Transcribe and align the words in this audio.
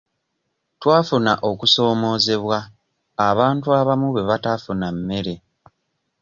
Twafuna 0.81 1.33
okusoomoozebwa 1.49 2.57
abantu 3.29 3.67
abamu 3.79 4.05
bwe 4.09 4.27
bataafuna 4.29 4.87
mmere. 4.95 5.35